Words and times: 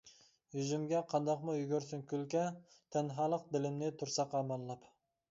يۈزۈمگە 0.59 1.01
قانداقمۇ 1.09 1.57
يۈگۈرسۇن 1.57 2.01
كۈلكە، 2.11 2.41
تەنھالىق 2.95 3.45
دىلىمنى 3.57 3.91
تۇرسا 3.99 4.25
قاماللاپ. 4.33 4.89